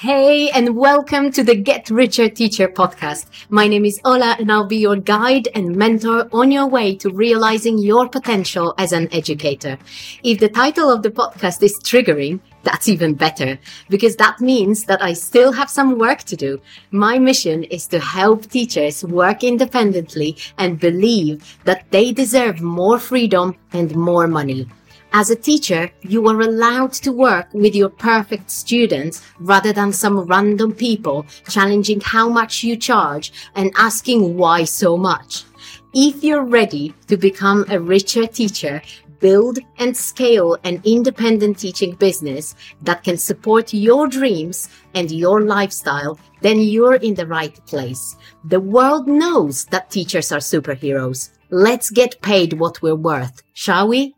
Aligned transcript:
Hey, 0.00 0.48
and 0.48 0.76
welcome 0.76 1.30
to 1.32 1.44
the 1.44 1.54
Get 1.54 1.90
Richer 1.90 2.30
Teacher 2.30 2.68
podcast. 2.68 3.26
My 3.50 3.68
name 3.68 3.84
is 3.84 4.00
Ola, 4.02 4.34
and 4.38 4.50
I'll 4.50 4.64
be 4.64 4.78
your 4.78 4.96
guide 4.96 5.48
and 5.54 5.76
mentor 5.76 6.26
on 6.32 6.50
your 6.50 6.66
way 6.66 6.96
to 6.96 7.10
realizing 7.10 7.76
your 7.76 8.08
potential 8.08 8.72
as 8.78 8.92
an 8.92 9.12
educator. 9.12 9.76
If 10.22 10.40
the 10.40 10.48
title 10.48 10.90
of 10.90 11.02
the 11.02 11.10
podcast 11.10 11.62
is 11.62 11.78
triggering, 11.80 12.40
that's 12.62 12.88
even 12.88 13.12
better 13.12 13.58
because 13.90 14.16
that 14.16 14.40
means 14.40 14.84
that 14.84 15.02
I 15.02 15.12
still 15.12 15.52
have 15.52 15.68
some 15.68 15.98
work 15.98 16.22
to 16.22 16.34
do. 16.34 16.62
My 16.92 17.18
mission 17.18 17.64
is 17.64 17.86
to 17.88 18.00
help 18.00 18.46
teachers 18.46 19.04
work 19.04 19.44
independently 19.44 20.38
and 20.56 20.80
believe 20.80 21.58
that 21.64 21.84
they 21.90 22.10
deserve 22.10 22.62
more 22.62 22.98
freedom 22.98 23.54
and 23.74 23.94
more 23.94 24.26
money. 24.26 24.66
As 25.12 25.28
a 25.28 25.36
teacher, 25.36 25.90
you 26.02 26.28
are 26.28 26.40
allowed 26.40 26.92
to 26.92 27.10
work 27.10 27.52
with 27.52 27.74
your 27.74 27.88
perfect 27.88 28.48
students 28.48 29.22
rather 29.40 29.72
than 29.72 29.92
some 29.92 30.20
random 30.20 30.72
people 30.72 31.26
challenging 31.48 32.00
how 32.00 32.28
much 32.28 32.62
you 32.62 32.76
charge 32.76 33.32
and 33.56 33.72
asking 33.76 34.36
why 34.36 34.62
so 34.62 34.96
much. 34.96 35.44
If 35.92 36.22
you're 36.22 36.44
ready 36.44 36.94
to 37.08 37.16
become 37.16 37.64
a 37.68 37.80
richer 37.80 38.28
teacher, 38.28 38.80
build 39.18 39.58
and 39.78 39.96
scale 39.96 40.56
an 40.62 40.80
independent 40.84 41.58
teaching 41.58 41.96
business 41.96 42.54
that 42.82 43.02
can 43.02 43.18
support 43.18 43.74
your 43.74 44.06
dreams 44.06 44.68
and 44.94 45.10
your 45.10 45.40
lifestyle, 45.40 46.20
then 46.40 46.60
you're 46.60 46.94
in 46.94 47.14
the 47.14 47.26
right 47.26 47.54
place. 47.66 48.16
The 48.44 48.60
world 48.60 49.08
knows 49.08 49.64
that 49.66 49.90
teachers 49.90 50.30
are 50.30 50.38
superheroes. 50.38 51.30
Let's 51.50 51.90
get 51.90 52.22
paid 52.22 52.52
what 52.52 52.80
we're 52.80 52.94
worth, 52.94 53.42
shall 53.54 53.88
we? 53.88 54.14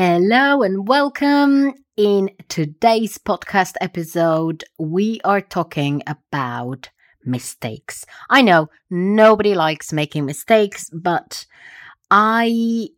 Hello 0.00 0.62
and 0.62 0.86
welcome. 0.86 1.74
In 1.96 2.30
today's 2.48 3.18
podcast 3.18 3.72
episode, 3.80 4.62
we 4.78 5.20
are 5.24 5.40
talking 5.40 6.04
about 6.06 6.88
mistakes. 7.24 8.04
I 8.30 8.42
know 8.42 8.68
nobody 8.90 9.56
likes 9.56 9.92
making 9.92 10.24
mistakes, 10.24 10.88
but 10.92 11.46
I 12.12 12.90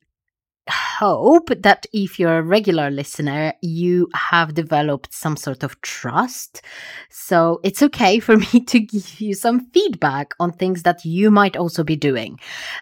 hope 0.71 1.51
that 1.63 1.87
if 1.93 2.19
you're 2.19 2.39
a 2.39 2.43
regular 2.43 2.91
listener, 2.91 3.53
you 3.61 4.09
have 4.15 4.55
developed 4.55 5.13
some 5.13 5.37
sort 5.37 5.63
of 5.63 5.81
trust. 5.81 6.63
So 7.11 7.61
it's 7.63 7.83
okay 7.83 8.21
for 8.21 8.37
me 8.53 8.61
to 8.67 8.81
give 8.81 9.21
you 9.21 9.35
some 9.35 9.71
feedback 9.71 10.33
on 10.41 10.53
things 10.53 10.83
that 10.85 11.05
you 11.05 11.31
might 11.31 11.57
also 11.57 11.85
be 11.85 11.97
doing. 11.97 12.39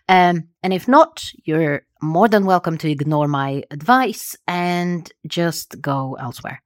Um, 0.08 0.48
and 0.62 0.72
if 0.72 0.89
not, 0.89 1.30
you're 1.45 1.83
more 2.03 2.28
than 2.28 2.47
welcome 2.47 2.78
to 2.78 2.91
ignore 2.91 3.28
my 3.28 3.62
advice 3.70 4.36
and 4.47 5.11
just 5.27 5.80
go 5.80 6.17
elsewhere 6.20 6.62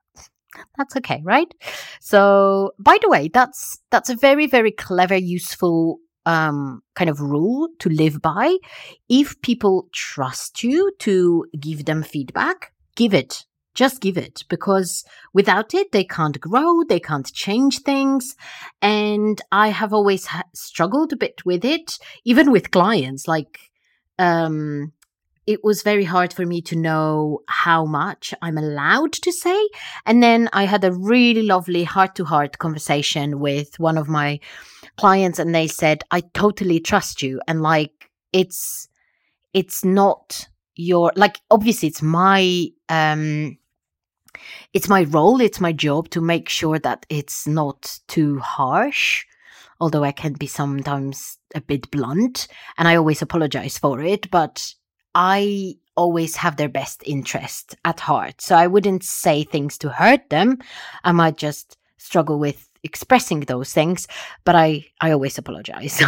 that's 0.77 0.97
okay 0.97 1.21
right 1.25 1.55
so 2.01 2.73
by 2.79 2.99
the 3.01 3.09
way 3.09 3.29
that's 3.33 3.79
that's 3.91 4.11
a 4.11 4.17
very 4.17 4.47
very 4.47 4.71
clever 4.71 5.17
useful 5.17 5.99
um, 6.27 6.83
kind 6.95 7.11
of 7.11 7.21
rule 7.21 7.69
to 7.79 7.89
live 7.89 8.21
by. 8.23 8.57
If 9.09 9.41
people 9.43 9.89
trust 9.93 10.63
you 10.63 10.93
to 11.01 11.47
give 11.59 11.85
them 11.85 12.03
feedback, 12.03 12.73
give 12.97 13.15
it. 13.15 13.45
Just 13.75 14.03
give 14.03 14.19
it 14.19 14.45
because 14.51 15.03
without 15.33 15.73
it, 15.73 15.93
they 15.93 16.05
can't 16.05 16.39
grow, 16.39 16.83
they 16.87 17.01
can't 17.01 17.33
change 17.33 17.79
things. 17.79 18.37
And 18.83 19.41
I 19.51 19.69
have 19.69 19.95
always 19.95 20.27
ha- 20.27 20.43
struggled 20.55 21.13
a 21.15 21.17
bit 21.17 21.47
with 21.47 21.65
it, 21.65 21.99
even 22.25 22.53
with 22.53 22.71
clients. 22.71 23.27
Like, 23.27 23.59
um, 24.19 24.93
it 25.47 25.65
was 25.65 25.83
very 25.83 26.05
hard 26.05 26.33
for 26.33 26.47
me 26.47 26.61
to 26.63 26.77
know 26.77 27.41
how 27.49 27.85
much 27.85 28.33
I'm 28.43 28.59
allowed 28.59 29.13
to 29.13 29.33
say. 29.33 29.69
And 30.07 30.23
then 30.23 30.49
I 30.53 30.65
had 30.65 30.85
a 30.85 30.93
really 30.93 31.43
lovely 31.43 31.85
heart 31.85 32.15
to 32.17 32.25
heart 32.25 32.59
conversation 32.59 33.41
with 33.41 33.79
one 33.81 33.99
of 33.99 34.09
my 34.09 34.39
clients 34.97 35.39
and 35.39 35.55
they 35.55 35.67
said, 35.67 36.05
I 36.11 36.21
totally 36.35 36.79
trust 36.81 37.23
you. 37.23 37.41
And 37.49 37.61
like, 37.63 38.11
it's, 38.33 38.89
it's 39.53 39.85
not 39.85 40.49
your, 40.77 41.13
like, 41.17 41.41
obviously 41.51 41.89
it's 41.89 42.03
my, 42.03 42.69
um, 42.89 43.59
it's 44.73 44.89
my 44.89 45.03
role, 45.05 45.41
it's 45.41 45.61
my 45.61 45.73
job 45.73 46.09
to 46.11 46.21
make 46.21 46.49
sure 46.49 46.79
that 46.79 47.05
it's 47.09 47.47
not 47.47 47.99
too 48.07 48.39
harsh, 48.39 49.25
although 49.81 50.05
I 50.05 50.13
can 50.13 50.35
be 50.35 50.47
sometimes 50.47 51.39
a 51.55 51.61
bit 51.61 51.91
blunt 51.91 52.47
and 52.79 52.87
I 52.87 52.97
always 52.97 53.23
apologize 53.23 53.77
for 53.77 54.01
it. 54.01 54.31
But 54.31 54.75
I 55.15 55.77
always 55.97 56.37
have 56.37 56.57
their 56.57 56.69
best 56.69 57.03
interest 57.07 57.77
at 57.85 58.01
heart. 58.01 58.41
So 58.41 58.57
I 58.57 58.67
wouldn't 58.67 59.05
say 59.05 59.45
things 59.45 59.79
to 59.79 59.91
hurt 59.91 60.31
them. 60.31 60.59
I 61.05 61.13
might 61.13 61.37
just 61.37 61.77
struggle 61.99 62.39
with 62.39 62.69
expressing 62.83 63.41
those 63.41 63.73
things, 63.73 64.09
but 64.45 64.55
I, 64.55 64.87
I 65.01 65.13
always 65.13 65.39
apologize. 65.39 65.93
So, 65.93 66.07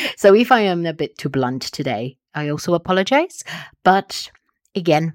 so 0.16 0.34
if 0.34 0.52
I 0.52 0.60
am 0.60 0.86
a 0.86 0.92
bit 0.92 1.18
too 1.18 1.28
blunt 1.28 1.62
today, 1.62 2.18
I 2.34 2.48
also 2.48 2.74
apologize. 2.74 3.42
But 3.82 4.30
again, 4.74 5.14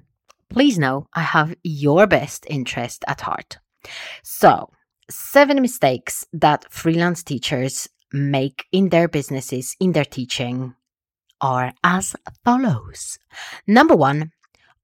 please 0.50 0.78
know 0.78 1.06
I 1.14 1.22
have 1.22 1.54
your 1.62 2.06
best 2.06 2.46
interest 2.48 3.04
at 3.06 3.22
heart. 3.22 3.58
So, 4.22 4.70
seven 5.10 5.62
mistakes 5.62 6.26
that 6.32 6.70
freelance 6.70 7.22
teachers 7.22 7.88
make 8.12 8.66
in 8.72 8.88
their 8.88 9.08
businesses, 9.08 9.76
in 9.80 9.92
their 9.92 10.04
teaching, 10.04 10.74
are 11.40 11.72
as 11.84 12.16
follows. 12.44 13.18
Number 13.66 13.96
one, 13.96 14.32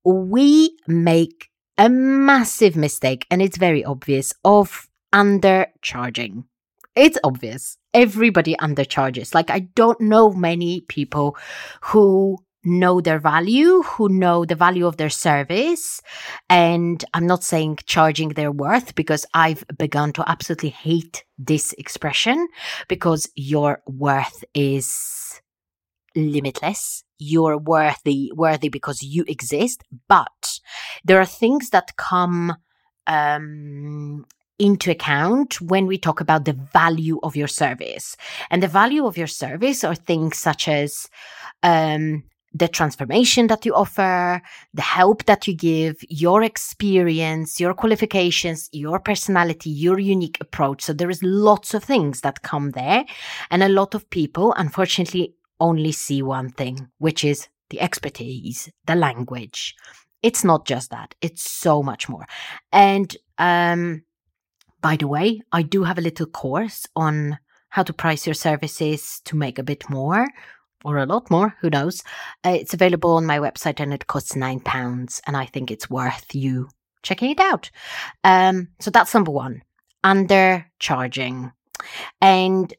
we 0.04 0.76
make 0.86 1.50
a 1.78 1.88
massive 1.88 2.76
mistake, 2.76 3.26
and 3.30 3.42
it's 3.42 3.56
very 3.56 3.84
obvious, 3.84 4.32
of 4.44 4.88
undercharging. 5.12 6.44
It's 6.94 7.18
obvious. 7.24 7.76
Everybody 7.92 8.54
undercharges. 8.56 9.34
Like, 9.34 9.50
I 9.50 9.60
don't 9.74 10.00
know 10.00 10.30
many 10.30 10.82
people 10.82 11.36
who 11.80 12.38
know 12.64 13.00
their 13.00 13.18
value, 13.18 13.82
who 13.82 14.08
know 14.08 14.44
the 14.44 14.54
value 14.54 14.86
of 14.86 14.96
their 14.96 15.10
service. 15.10 16.00
And 16.48 17.04
I'm 17.12 17.26
not 17.26 17.44
saying 17.44 17.78
charging 17.86 18.30
their 18.30 18.50
worth 18.50 18.94
because 18.94 19.26
I've 19.34 19.64
begun 19.76 20.12
to 20.14 20.28
absolutely 20.28 20.70
hate 20.70 21.24
this 21.38 21.72
expression 21.74 22.48
because 22.88 23.28
your 23.34 23.82
worth 23.86 24.44
is 24.54 25.40
limitless. 26.16 27.04
You're 27.18 27.58
worthy, 27.58 28.32
worthy 28.34 28.68
because 28.68 29.02
you 29.02 29.24
exist. 29.26 29.82
But 30.08 30.60
there 31.04 31.20
are 31.20 31.26
things 31.26 31.70
that 31.70 31.96
come, 31.96 32.56
um, 33.06 34.24
into 34.58 34.90
account 34.90 35.60
when 35.60 35.86
we 35.86 35.98
talk 35.98 36.20
about 36.20 36.44
the 36.44 36.52
value 36.52 37.18
of 37.22 37.36
your 37.36 37.48
service. 37.48 38.16
And 38.50 38.62
the 38.62 38.68
value 38.68 39.04
of 39.04 39.18
your 39.18 39.26
service 39.26 39.82
are 39.82 39.96
things 39.96 40.38
such 40.38 40.68
as 40.68 41.08
um, 41.62 42.22
the 42.52 42.68
transformation 42.68 43.48
that 43.48 43.66
you 43.66 43.74
offer, 43.74 44.40
the 44.72 44.82
help 44.82 45.24
that 45.24 45.48
you 45.48 45.54
give, 45.54 45.96
your 46.08 46.42
experience, 46.44 47.58
your 47.58 47.74
qualifications, 47.74 48.68
your 48.72 49.00
personality, 49.00 49.70
your 49.70 49.98
unique 49.98 50.38
approach. 50.40 50.82
So 50.82 50.92
there 50.92 51.10
is 51.10 51.22
lots 51.22 51.74
of 51.74 51.82
things 51.82 52.20
that 52.20 52.42
come 52.42 52.70
there. 52.70 53.04
And 53.50 53.62
a 53.62 53.68
lot 53.68 53.94
of 53.94 54.08
people, 54.10 54.54
unfortunately, 54.56 55.34
only 55.64 55.92
see 55.92 56.22
one 56.22 56.50
thing, 56.50 56.88
which 56.98 57.24
is 57.24 57.48
the 57.70 57.80
expertise, 57.80 58.70
the 58.86 58.94
language. 58.94 59.74
It's 60.22 60.44
not 60.44 60.66
just 60.66 60.90
that. 60.90 61.14
It's 61.20 61.50
so 61.50 61.82
much 61.82 62.08
more. 62.08 62.26
And, 62.72 63.16
um, 63.38 64.04
by 64.80 64.96
the 64.96 65.08
way, 65.08 65.40
I 65.50 65.62
do 65.62 65.84
have 65.84 65.98
a 65.98 66.02
little 66.02 66.26
course 66.26 66.86
on 66.94 67.38
how 67.70 67.82
to 67.82 67.92
price 67.92 68.26
your 68.26 68.34
services 68.34 69.20
to 69.24 69.36
make 69.36 69.58
a 69.58 69.62
bit 69.62 69.88
more 69.90 70.28
or 70.84 70.98
a 70.98 71.06
lot 71.06 71.30
more, 71.30 71.56
who 71.60 71.70
knows. 71.70 72.02
Uh, 72.44 72.56
it's 72.60 72.74
available 72.74 73.16
on 73.16 73.26
my 73.26 73.38
website 73.38 73.80
and 73.80 73.92
it 73.92 74.06
costs 74.06 74.36
nine 74.36 74.60
pounds. 74.60 75.20
And 75.26 75.36
I 75.36 75.46
think 75.46 75.70
it's 75.70 75.90
worth 75.90 76.34
you 76.34 76.68
checking 77.02 77.30
it 77.30 77.40
out. 77.40 77.70
Um, 78.22 78.68
so 78.80 78.90
that's 78.90 79.14
number 79.14 79.32
one, 79.32 79.62
undercharging. 80.04 81.52
And 82.20 82.74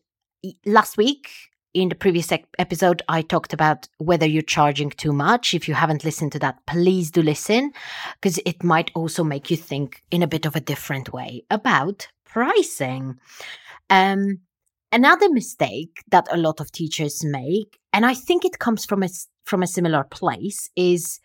last 0.66 0.98
week, 0.98 1.30
in 1.76 1.90
the 1.90 1.96
previous 1.96 2.32
episode, 2.58 3.02
I 3.10 3.22
talked 3.22 3.52
about 3.52 3.90
whether 3.98 4.26
you're 4.26 4.42
charging 4.42 4.92
too 4.92 5.12
much. 5.12 5.54
If 5.54 5.68
you 5.68 5.74
haven't 5.74 6.06
listened 6.06 6.32
to 6.32 6.40
that, 6.40 6.66
please 6.66 7.12
do 7.12 7.22
listen 7.22 7.74
because 8.20 8.40
it 8.46 8.64
might 8.64 8.92
also 8.96 9.26
make 9.26 9.52
you 9.52 9.58
think 9.58 10.02
in 10.10 10.24
a 10.24 10.28
bit 10.28 10.46
of 10.46 10.56
a 10.56 10.62
different 10.62 11.12
way 11.12 11.44
about 11.52 12.08
pricing. 12.24 13.20
Um, 13.90 14.40
another 14.94 15.30
mistake 15.30 16.02
that 16.12 16.28
a 16.32 16.38
lot 16.38 16.62
of 16.62 16.72
teachers 16.72 17.26
make, 17.26 17.78
and 17.92 18.06
I 18.06 18.14
think 18.14 18.46
it 18.46 18.58
comes 18.58 18.86
from 18.86 19.04
a, 19.04 19.10
from 19.44 19.62
a 19.62 19.68
similar 19.68 20.06
place, 20.06 20.70
is 20.78 21.20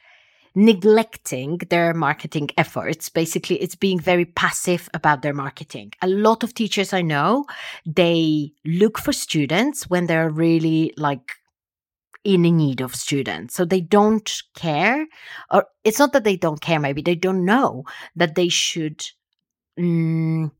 neglecting 0.55 1.59
their 1.71 1.95
marketing 1.95 2.51
efforts. 2.57 3.09
Basically, 3.09 3.57
it's 3.57 3.77
being 3.77 4.01
very 4.01 4.25
passive 4.25 4.89
about 4.95 5.23
their 5.23 5.35
marketing. 5.35 5.93
A 6.03 6.09
lot 6.09 6.43
of 6.43 6.55
teachers 6.55 6.93
I 6.93 7.03
know, 7.03 7.47
they 7.87 8.53
look 8.65 8.99
for 8.99 9.13
students 9.13 9.89
when 9.89 10.07
they're 10.07 10.31
really 10.31 10.93
like 10.97 11.33
in 12.25 12.43
need 12.43 12.81
of 12.81 12.95
students. 12.95 13.55
So 13.55 13.65
they 13.65 13.81
don't 13.81 14.31
care, 14.55 15.07
or 15.51 15.67
it's 15.85 15.99
not 15.99 16.13
that 16.13 16.25
they 16.25 16.37
don't 16.37 16.61
care, 16.61 16.81
maybe 16.81 17.03
they 17.03 17.15
don't 17.15 17.45
know 17.45 17.85
that 18.17 18.35
they 18.35 18.49
should. 18.49 19.03
Mm, 19.79 20.51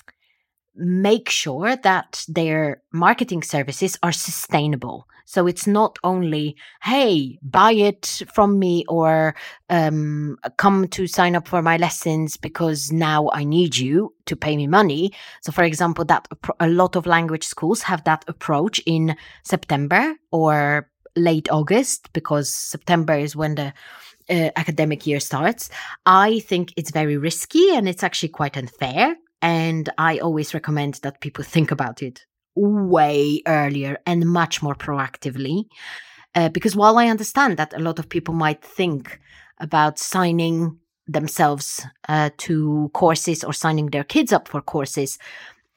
make 0.75 1.29
sure 1.29 1.77
that 1.77 2.25
their 2.29 2.83
marketing 2.93 3.43
services 3.43 3.99
are 4.03 4.13
sustainable. 4.13 5.07
So 5.25 5.47
it's 5.47 5.67
not 5.67 5.97
only, 6.03 6.57
hey, 6.83 7.39
buy 7.41 7.73
it 7.73 8.23
from 8.35 8.59
me 8.59 8.85
or 8.89 9.37
um, 9.69 10.37
come 10.57 10.89
to 10.89 11.07
sign 11.07 11.37
up 11.37 11.47
for 11.47 11.63
my 11.63 11.77
lessons 11.77 12.37
because 12.37 12.91
now 12.91 13.31
I 13.33 13.45
need 13.45 13.77
you 13.77 14.13
to 14.27 14.35
pay 14.35 14.57
me 14.57 14.67
money. 14.67 15.13
So, 15.43 15.53
for 15.53 15.63
example, 15.63 16.05
that 16.07 16.27
a 16.59 16.69
lot 16.69 16.97
of 16.97 17.07
language 17.07 17.45
schools 17.45 17.83
have 17.83 18.03
that 18.05 18.25
approach 18.27 18.81
in 18.87 19.15
September 19.45 20.17
or 20.33 20.91
late 21.15 21.49
August 21.51 22.13
because 22.13 22.53
September 22.53 23.15
is 23.15 23.37
when 23.37 23.55
the 23.55 23.73
uh, 24.29 24.51
academic 24.57 25.07
year 25.07 25.21
starts. 25.21 25.71
I 26.07 26.41
think 26.41 26.73
it's 26.77 26.91
very 26.91 27.17
risky 27.17 27.75
and 27.75 27.89
it's 27.89 28.03
actually 28.03 28.31
quite 28.31 28.57
unfair. 28.57 29.17
And 29.43 29.89
I 29.99 30.19
always 30.19 30.55
recommend 30.55 30.95
that 31.03 31.21
people 31.21 31.45
think 31.45 31.71
about 31.71 32.03
it 32.03 32.27
way 32.55 33.43
earlier 33.47 33.99
and 34.07 34.27
much 34.27 34.63
more 34.63 34.75
proactively. 34.75 35.65
Uh, 36.35 36.49
because 36.49 36.77
while 36.77 36.99
I 36.99 37.09
understand 37.09 37.57
that 37.57 37.75
a 37.75 37.81
lot 37.81 37.99
of 37.99 38.09
people 38.09 38.35
might 38.35 38.63
think 38.63 39.21
about 39.59 39.99
signing 39.99 40.79
themselves 41.07 41.85
uh, 42.09 42.31
to 42.39 42.91
courses 42.95 43.43
or 43.43 43.53
signing 43.53 43.87
their 43.87 44.05
kids 44.05 44.33
up 44.33 44.47
for 44.47 44.61
courses, 44.61 45.19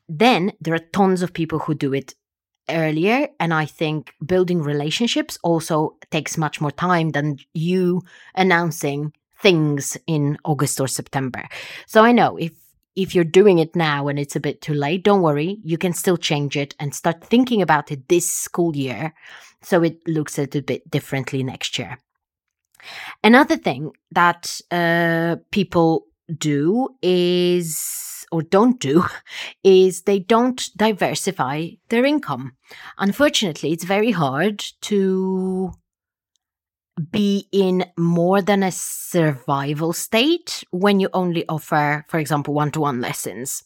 then 0.07 0.51
there 0.62 0.75
are 0.75 0.80
tons 0.80 1.21
of 1.21 1.33
people 1.33 1.60
who 1.60 1.74
do 1.74 1.94
it 1.94 2.13
earlier. 2.69 3.27
And 3.39 3.54
I 3.54 3.65
think 3.65 4.13
building 4.25 4.62
relationships 4.62 5.38
also 5.44 5.98
takes 6.12 6.38
much 6.38 6.62
more 6.62 6.71
time 6.71 7.10
than 7.10 7.38
you 7.54 8.01
announcing 8.36 9.13
things 9.42 9.98
in 10.07 10.38
August 10.45 10.80
or 10.80 10.88
September. 10.88 11.48
So 11.88 12.04
I 12.04 12.12
know 12.12 12.38
if 12.38 12.54
if 12.95 13.15
you're 13.15 13.23
doing 13.23 13.59
it 13.59 13.75
now 13.75 14.07
and 14.07 14.19
it's 14.19 14.35
a 14.35 14.39
bit 14.39 14.61
too 14.61 14.73
late, 14.73 15.03
don't 15.03 15.21
worry. 15.21 15.59
You 15.63 15.77
can 15.77 15.93
still 15.93 16.17
change 16.17 16.55
it 16.55 16.75
and 16.79 16.93
start 16.93 17.23
thinking 17.23 17.61
about 17.61 17.91
it 17.91 18.07
this 18.07 18.29
school 18.29 18.75
year 18.75 19.13
so 19.61 19.81
it 19.81 20.07
looks 20.07 20.37
a 20.37 20.41
little 20.41 20.61
bit 20.61 20.89
differently 20.89 21.43
next 21.43 21.79
year. 21.79 21.97
Another 23.23 23.55
thing 23.55 23.91
that 24.11 24.59
uh, 24.69 25.37
people 25.51 26.05
do 26.37 26.89
is, 27.01 28.25
or 28.31 28.41
don't 28.43 28.79
do, 28.79 29.05
is 29.63 30.01
they 30.01 30.19
don't 30.19 30.69
diversify 30.75 31.69
their 31.89 32.05
income. 32.05 32.53
Unfortunately, 32.97 33.71
it's 33.71 33.85
very 33.85 34.11
hard 34.11 34.59
to 34.81 35.73
be 37.11 37.47
in 37.51 37.85
more 37.97 38.41
than 38.41 38.63
a 38.63 38.71
survival 38.71 39.93
state 39.93 40.63
when 40.71 40.99
you 40.99 41.09
only 41.13 41.47
offer, 41.47 42.05
for 42.07 42.19
example, 42.19 42.53
one 42.53 42.71
to 42.71 42.81
one 42.81 43.01
lessons. 43.01 43.63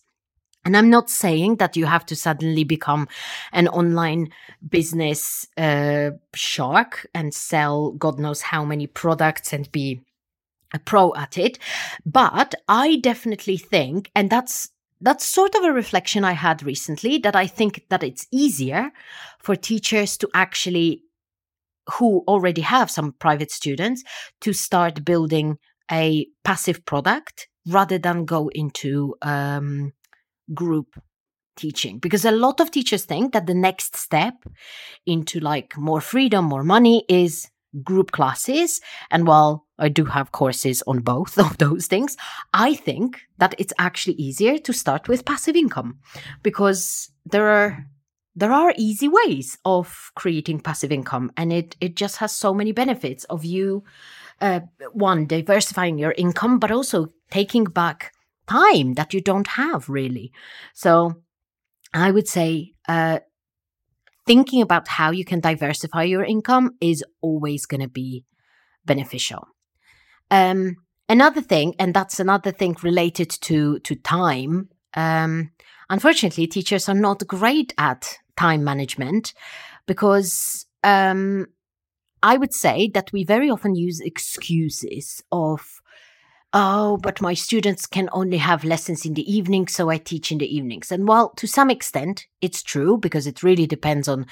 And 0.66 0.76
I'm 0.76 0.90
not 0.90 1.10
saying 1.10 1.58
that 1.58 1.78
you 1.78 1.86
have 1.86 2.06
to 2.08 2.16
suddenly 2.16 2.66
become 2.66 3.08
an 3.54 3.70
online 3.70 4.34
business 4.68 5.48
uh, 5.58 6.12
shark 6.36 7.08
and 7.14 7.34
sell 7.34 7.92
God 7.92 8.20
knows 8.20 8.42
how 8.42 8.66
many 8.66 8.86
products 8.86 9.54
and 9.54 9.72
be 9.72 10.02
a 10.74 10.80
pro 10.80 11.14
at 11.16 11.38
it. 11.38 11.58
But 12.06 12.54
I 12.68 12.98
definitely 12.98 13.58
think, 13.58 14.12
and 14.14 14.30
that's 14.30 14.70
that's 15.00 15.26
sort 15.26 15.56
of 15.56 15.64
a 15.64 15.72
reflection 15.72 16.24
I 16.24 16.32
had 16.34 16.64
recently 16.64 17.20
that 17.20 17.36
I 17.36 17.48
think 17.48 17.86
that 17.90 18.04
it's 18.04 18.28
easier 18.32 18.92
for 19.40 19.56
teachers 19.56 20.18
to 20.18 20.30
actually 20.34 21.04
who 21.94 22.24
already 22.28 22.62
have 22.62 22.92
some 22.92 23.14
private 23.14 23.52
students 23.52 24.04
to 24.42 24.54
start 24.54 25.06
building 25.06 25.58
a 25.92 26.28
passive 26.44 26.86
product 26.86 27.48
rather 27.68 27.98
than 27.98 28.26
go 28.26 28.50
into 28.54 29.16
um, 29.22 29.94
group 30.54 31.00
teaching. 31.56 32.00
Because 32.00 32.26
a 32.26 32.32
lot 32.32 32.60
of 32.60 32.72
teachers 32.72 33.06
think 33.06 33.34
that 33.34 33.48
the 33.48 33.54
next 33.54 33.96
step 33.96 34.36
into 35.06 35.40
like 35.40 35.78
more 35.78 36.02
freedom 36.02 36.46
more 36.46 36.64
money 36.64 37.04
is 37.10 37.50
group 37.84 38.12
classes. 38.12 38.82
And 39.12 39.28
while 39.28 39.68
i 39.80 39.90
do 39.90 40.06
have 40.06 40.32
courses 40.32 40.84
on 40.88 41.00
both 41.00 41.38
of 41.46 41.58
those 41.58 41.88
things 41.88 42.18
i 42.54 42.74
think 42.74 43.22
that 43.38 43.56
it's 43.58 43.74
actually 43.78 44.16
easier 44.16 44.58
to 44.58 44.74
start 44.74 45.08
with 45.08 45.26
passive 45.26 45.56
income 45.56 46.00
because 46.44 47.12
there 47.26 47.48
are 47.48 47.86
there 48.38 48.54
are 48.54 48.72
easy 48.78 49.08
ways 49.08 49.58
of 49.66 50.12
creating 50.16 50.60
passive 50.60 50.92
income 50.92 51.32
and 51.36 51.52
it 51.52 51.76
it 51.82 51.96
just 51.96 52.18
has 52.18 52.32
so 52.32 52.54
many 52.54 52.72
benefits 52.72 53.24
of 53.26 53.44
you 53.44 53.84
uh, 54.42 54.60
one 54.94 55.26
diversifying 55.26 55.98
your 55.98 56.14
income 56.18 56.60
but 56.60 56.72
also 56.72 57.08
taking 57.32 57.64
back 57.64 58.14
time 58.48 58.94
that 58.94 59.14
you 59.14 59.20
don't 59.22 59.48
have 59.48 59.90
really. 59.90 60.32
So 60.74 61.22
i 61.94 62.12
would 62.12 62.28
say 62.28 62.74
uh, 62.88 63.20
thinking 64.28 64.62
about 64.62 64.88
how 64.88 65.10
you 65.12 65.26
can 65.26 65.40
diversify 65.40 66.04
your 66.04 66.24
income 66.24 66.76
is 66.80 67.04
always 67.22 67.66
going 67.66 67.82
to 67.82 67.88
be 67.88 68.24
beneficial. 68.86 69.48
Um, 70.30 70.76
another 71.10 71.42
thing 71.42 71.74
and 71.80 71.94
that's 71.94 72.20
another 72.20 72.52
thing 72.52 72.76
related 72.84 73.30
to 73.30 73.80
to 73.80 73.96
time 73.96 74.70
um, 74.94 75.52
unfortunately 75.90 76.46
teachers 76.46 76.88
are 76.88 77.02
not 77.08 77.26
great 77.26 77.74
at 77.78 78.20
time 78.38 78.64
management 78.64 79.34
because 79.88 80.66
um, 80.84 81.48
I 82.24 82.38
would 82.38 82.54
say 82.54 82.90
that 82.94 83.12
we 83.12 83.24
very 83.24 83.50
often 83.50 83.76
use 83.76 84.00
excuses 84.00 85.24
of, 85.32 85.82
oh, 86.54 86.98
but 86.98 87.22
my 87.22 87.34
students 87.34 87.86
can 87.86 88.10
only 88.12 88.38
have 88.38 88.64
lessons 88.64 89.06
in 89.06 89.14
the 89.14 89.32
evening, 89.32 89.68
so 89.68 89.90
I 89.90 89.98
teach 89.98 90.32
in 90.32 90.38
the 90.38 90.56
evenings. 90.56 90.92
And 90.92 91.08
while 91.08 91.30
to 91.38 91.48
some 91.48 91.70
extent 91.70 92.28
it's 92.42 92.64
true 92.64 92.98
because 92.98 93.28
it 93.28 93.44
really 93.44 93.68
depends 93.68 94.08
on 94.08 94.26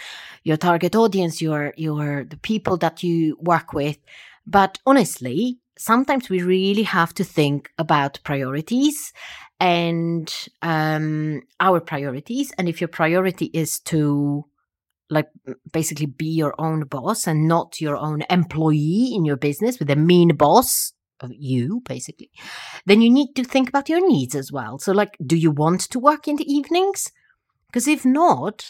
your 0.44 0.58
target 0.58 0.96
audience, 0.96 1.42
your 1.42 1.74
your 1.78 2.24
the 2.26 2.38
people 2.38 2.78
that 2.78 3.04
you 3.04 3.38
work 3.40 3.74
with. 3.74 3.98
But 4.48 4.78
honestly, 4.86 5.60
sometimes 5.78 6.30
we 6.30 6.42
really 6.42 6.84
have 6.84 7.14
to 7.16 7.24
think 7.24 7.72
about 7.78 8.20
priorities 8.24 9.12
and 9.60 10.34
um, 10.62 11.42
our 11.60 11.80
priorities. 11.80 12.52
And 12.58 12.68
if 12.68 12.82
your 12.82 12.88
priority 12.88 13.46
is 13.54 13.80
to 13.82 14.46
like 15.10 15.30
basically 15.72 16.08
be 16.08 16.26
your 16.26 16.56
own 16.60 16.82
boss 16.86 17.28
and 17.28 17.48
not 17.48 17.80
your 17.80 17.96
own 17.96 18.24
employee 18.30 19.12
in 19.14 19.26
your 19.26 19.38
business 19.38 19.80
with 19.80 19.90
a 19.90 19.96
mean 19.96 20.36
boss 20.36 20.94
of 21.22 21.32
you 21.34 21.82
basically 21.86 22.30
then 22.86 23.02
you 23.02 23.10
need 23.10 23.34
to 23.36 23.44
think 23.44 23.70
about 23.70 23.88
your 23.88 24.06
needs 24.06 24.36
as 24.36 24.52
well 24.52 24.78
so 24.78 24.92
like 24.92 25.16
do 25.26 25.36
you 25.38 25.50
want 25.50 25.80
to 25.80 26.00
work 26.00 26.28
in 26.28 26.36
the 26.36 26.52
evenings 26.52 27.12
because 27.68 27.88
if 27.88 28.04
not 28.04 28.66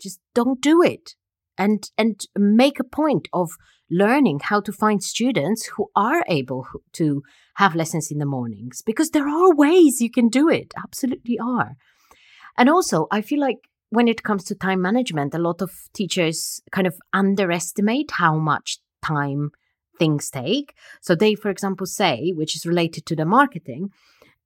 just 0.00 0.20
don't 0.34 0.60
do 0.60 0.82
it 0.82 1.14
and 1.60 1.90
and 1.96 2.26
make 2.36 2.80
a 2.80 2.90
point 3.00 3.28
of 3.32 3.50
learning 3.90 4.40
how 4.42 4.60
to 4.60 4.72
find 4.72 5.02
students 5.02 5.66
who 5.66 5.88
are 5.94 6.24
able 6.28 6.66
to 6.92 7.22
have 7.56 7.74
lessons 7.74 8.10
in 8.10 8.18
the 8.18 8.32
mornings 8.36 8.82
because 8.82 9.10
there 9.10 9.28
are 9.28 9.54
ways 9.54 10.00
you 10.00 10.10
can 10.10 10.28
do 10.28 10.48
it 10.48 10.72
absolutely 10.84 11.38
are. 11.38 11.76
And 12.58 12.68
also 12.68 13.06
i 13.10 13.20
feel 13.20 13.40
like 13.40 13.60
when 13.90 14.08
it 14.08 14.22
comes 14.22 14.44
to 14.44 14.54
time 14.54 14.80
management 14.80 15.34
a 15.34 15.44
lot 15.48 15.62
of 15.62 15.70
teachers 15.92 16.60
kind 16.76 16.86
of 16.86 16.94
underestimate 17.12 18.10
how 18.22 18.36
much 18.38 18.78
time 19.02 19.50
things 19.98 20.30
take. 20.30 20.74
So 21.02 21.14
they 21.14 21.34
for 21.34 21.50
example 21.50 21.86
say 21.86 22.32
which 22.40 22.56
is 22.56 22.70
related 22.72 23.04
to 23.06 23.16
the 23.16 23.26
marketing 23.38 23.90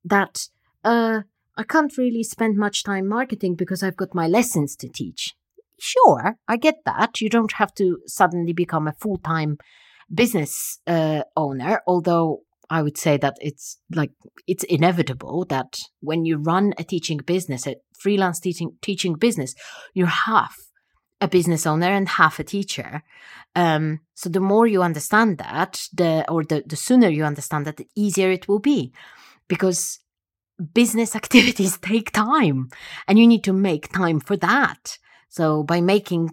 that 0.05 0.49
uh, 0.85 1.21
i 1.57 1.63
can't 1.63 1.97
really 1.97 2.25
spend 2.35 2.57
much 2.57 2.85
time 2.85 3.07
marketing 3.19 3.55
because 3.55 3.83
i've 3.83 4.01
got 4.03 4.15
my 4.15 4.27
lessons 4.27 4.77
to 4.77 4.89
teach 4.89 5.35
Sure, 5.79 6.37
I 6.49 6.57
get 6.57 6.77
that. 6.85 7.21
You 7.21 7.29
don't 7.29 7.53
have 7.53 7.75
to 7.75 7.99
suddenly 8.07 8.53
become 8.53 8.87
a 8.89 8.95
full 9.01 9.19
time 9.19 9.59
business 10.13 10.79
uh, 10.87 11.23
owner, 11.37 11.83
although 11.87 12.43
I 12.71 12.83
would 12.83 12.97
say 12.97 13.17
that 13.19 13.37
it's 13.41 13.79
like 13.95 14.13
it's 14.47 14.65
inevitable 14.65 15.45
that 15.47 15.79
when 16.01 16.25
you 16.25 16.39
run 16.39 16.75
a 16.79 16.85
teaching 16.85 17.19
business, 17.19 17.67
a 17.67 17.77
freelance 17.99 18.41
teaching 18.41 18.77
teaching 18.81 19.15
business, 19.15 19.55
you're 19.93 20.07
half 20.07 20.57
a 21.21 21.29
business 21.29 21.67
owner 21.67 21.87
and 21.87 22.09
half 22.09 22.39
a 22.39 22.45
teacher. 22.45 23.03
Um, 23.55 24.01
so 24.15 24.29
the 24.29 24.41
more 24.41 24.67
you 24.67 24.83
understand 24.83 25.39
that, 25.39 25.89
the 25.93 26.25
or 26.29 26.45
the, 26.45 26.63
the 26.67 26.77
sooner 26.77 27.09
you 27.09 27.25
understand 27.25 27.67
that, 27.67 27.77
the 27.77 27.89
easier 27.95 28.31
it 28.31 28.49
will 28.49 28.59
be, 28.59 28.93
because 29.49 30.01
business 30.73 31.15
activities 31.23 31.79
take 31.79 32.11
time, 32.11 32.69
and 33.07 33.19
you 33.19 33.27
need 33.27 33.45
to 33.45 33.53
make 33.53 33.93
time 33.93 34.21
for 34.21 34.37
that. 34.37 34.99
So 35.35 35.65
by 35.65 35.81
making 35.81 36.31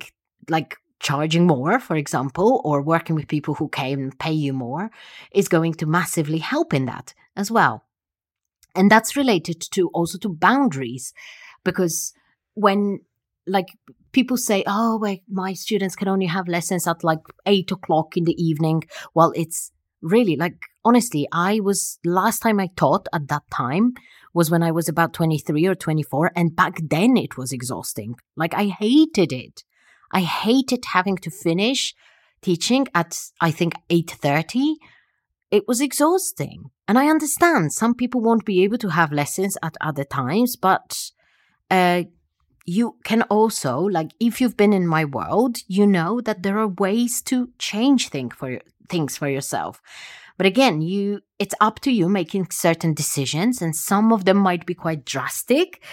like 0.48 0.76
charging 1.00 1.48
more, 1.48 1.80
for 1.80 1.96
example, 1.96 2.62
or 2.64 2.84
working 2.84 3.16
with 3.16 3.28
people 3.28 3.56
who 3.56 3.68
can 3.68 4.12
pay 4.20 4.32
you 4.32 4.54
more 4.54 4.92
is 5.34 5.48
going 5.48 5.74
to 5.74 5.88
massively 5.88 6.38
help 6.38 6.72
in 6.72 6.86
that 6.86 7.16
as 7.36 7.50
well. 7.50 7.84
And 8.76 8.92
that's 8.92 9.16
related 9.16 9.60
to 9.72 9.90
also 9.92 10.20
to 10.20 10.30
boundaries 10.30 11.14
because 11.64 12.14
when 12.54 13.00
like 13.48 13.70
people 14.12 14.38
say, 14.38 14.64
oh, 14.68 15.00
wait, 15.00 15.24
my 15.28 15.54
students 15.54 15.96
can 15.96 16.08
only 16.08 16.28
have 16.28 16.48
lessons 16.48 16.86
at 16.86 17.04
like 17.04 17.22
eight 17.48 17.72
o'clock 17.72 18.16
in 18.16 18.26
the 18.26 18.40
evening. 18.40 18.84
Well, 19.16 19.34
it's 19.36 19.72
really 20.04 20.36
like 20.36 20.62
honestly, 20.86 21.28
I 21.32 21.60
was 21.60 21.98
last 22.06 22.42
time 22.42 22.60
I 22.60 22.70
taught 22.76 23.08
at 23.14 23.30
that 23.30 23.50
time 23.50 23.96
was 24.34 24.50
when 24.50 24.64
I 24.64 24.72
was 24.72 24.88
about 24.88 25.14
23 25.14 25.66
or 25.66 25.76
24 25.76 26.32
and 26.36 26.56
back 26.56 26.78
then 26.82 27.18
it 27.18 27.38
was 27.38 27.52
exhausting. 27.52 28.16
Like 28.36 28.54
I 28.54 28.66
hated 28.66 29.32
it. 29.32 29.64
I 30.14 30.22
hated 30.22 30.86
having 30.86 31.18
to 31.18 31.32
finish 31.32 31.94
teaching 32.42 32.88
at 32.94 33.20
I 33.40 33.52
think 33.52 33.74
8:30. 33.90 34.76
It 35.52 35.68
was 35.68 35.82
exhausting. 35.82 36.72
And 36.88 36.98
I 36.98 37.08
understand 37.08 37.74
some 37.74 37.94
people 37.94 38.22
won't 38.22 38.46
be 38.46 38.64
able 38.64 38.78
to 38.80 38.90
have 38.90 39.12
lessons 39.12 39.58
at 39.62 39.76
other 39.82 40.04
times, 40.04 40.56
but 40.56 41.12
uh, 41.70 42.04
you 42.66 42.98
can 43.04 43.22
also 43.24 43.80
like 43.80 44.12
if 44.20 44.42
you've 44.42 44.58
been 44.58 44.74
in 44.74 44.88
my 44.88 45.06
world, 45.06 45.58
you 45.68 45.88
know 45.88 46.22
that 46.22 46.44
there 46.44 46.58
are 46.60 46.68
ways 46.68 47.22
to 47.24 47.50
change 47.58 48.10
thing 48.10 48.30
for 48.30 48.60
things 48.90 49.18
for 49.18 49.30
yourself. 49.30 49.82
But 50.42 50.48
again, 50.48 50.82
you 50.82 51.22
it's 51.38 51.54
up 51.62 51.82
to 51.82 51.92
you 51.92 52.10
making 52.10 52.48
certain 52.50 52.96
decisions, 52.96 53.62
and 53.62 53.76
some 53.76 54.12
of 54.12 54.26
them 54.26 54.38
might 54.38 54.66
be 54.66 54.74
quite 54.74 55.06
drastic. 55.06 55.84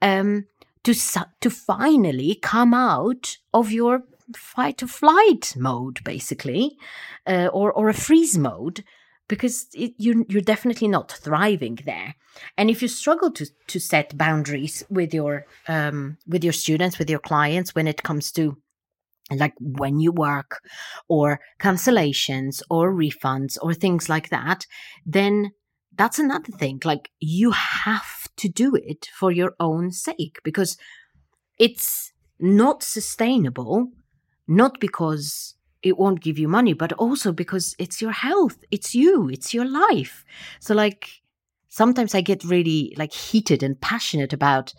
Um, 0.00 0.46
to 0.84 0.94
to 1.42 1.50
finally 1.50 2.38
come 2.40 2.72
out 2.72 3.36
of 3.52 3.70
your 3.70 4.04
fight 4.34 4.82
or 4.82 4.86
flight 4.86 5.52
mode, 5.58 6.02
basically, 6.04 6.78
uh, 7.26 7.48
or 7.52 7.70
or 7.70 7.90
a 7.90 7.92
freeze 7.92 8.38
mode, 8.38 8.82
because 9.28 9.66
it, 9.74 9.92
you 9.98 10.24
you're 10.30 10.40
definitely 10.40 10.88
not 10.88 11.12
thriving 11.12 11.78
there. 11.84 12.14
And 12.56 12.70
if 12.70 12.80
you 12.80 12.88
struggle 12.88 13.30
to 13.32 13.44
to 13.66 13.78
set 13.78 14.16
boundaries 14.16 14.82
with 14.88 15.12
your 15.12 15.44
um, 15.66 16.16
with 16.26 16.42
your 16.42 16.54
students, 16.54 16.98
with 16.98 17.10
your 17.10 17.20
clients, 17.20 17.74
when 17.74 17.86
it 17.86 18.02
comes 18.02 18.32
to 18.32 18.56
like 19.30 19.54
when 19.60 19.98
you 19.98 20.12
work 20.12 20.60
or 21.08 21.40
cancellations 21.58 22.62
or 22.70 22.92
refunds 22.92 23.58
or 23.60 23.74
things 23.74 24.08
like 24.08 24.30
that, 24.30 24.66
then 25.04 25.52
that's 25.94 26.18
another 26.18 26.52
thing. 26.52 26.80
Like 26.84 27.10
you 27.18 27.50
have 27.50 28.28
to 28.36 28.48
do 28.48 28.74
it 28.74 29.08
for 29.12 29.30
your 29.30 29.54
own 29.58 29.90
sake 29.90 30.38
because 30.44 30.78
it's 31.58 32.12
not 32.38 32.82
sustainable, 32.82 33.90
not 34.46 34.80
because 34.80 35.54
it 35.82 35.98
won't 35.98 36.20
give 36.20 36.38
you 36.38 36.48
money, 36.48 36.72
but 36.72 36.92
also 36.94 37.32
because 37.32 37.74
it's 37.78 38.00
your 38.00 38.12
health, 38.12 38.58
it's 38.70 38.94
you, 38.94 39.28
it's 39.28 39.54
your 39.54 39.64
life. 39.64 40.24
So, 40.60 40.74
like, 40.74 41.22
sometimes 41.68 42.14
I 42.14 42.20
get 42.20 42.44
really 42.44 42.94
like 42.96 43.12
heated 43.12 43.62
and 43.62 43.80
passionate 43.80 44.32
about 44.32 44.74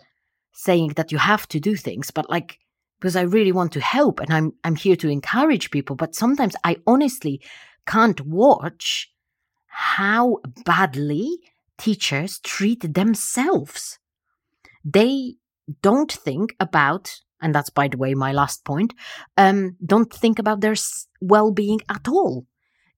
saying 0.52 0.94
that 0.96 1.12
you 1.12 1.18
have 1.18 1.46
to 1.48 1.60
do 1.60 1.76
things, 1.76 2.10
but 2.10 2.28
like, 2.28 2.58
because 3.00 3.16
I 3.16 3.22
really 3.22 3.52
want 3.52 3.72
to 3.72 3.80
help 3.80 4.20
and 4.20 4.32
I'm 4.32 4.52
I'm 4.62 4.76
here 4.76 4.96
to 4.96 5.08
encourage 5.08 5.70
people, 5.70 5.96
but 5.96 6.14
sometimes 6.14 6.54
I 6.64 6.76
honestly 6.86 7.40
can't 7.86 8.20
watch 8.20 9.10
how 9.66 10.38
badly 10.64 11.38
teachers 11.78 12.38
treat 12.40 12.94
themselves. 12.94 13.98
They 14.84 15.36
don't 15.82 16.12
think 16.12 16.54
about, 16.60 17.20
and 17.40 17.54
that's 17.54 17.70
by 17.70 17.88
the 17.88 17.96
way 17.96 18.14
my 18.14 18.32
last 18.32 18.64
point, 18.64 18.92
um, 19.36 19.76
don't 19.84 20.12
think 20.12 20.38
about 20.38 20.60
their 20.60 20.74
well 21.20 21.50
being 21.50 21.80
at 21.88 22.06
all. 22.06 22.46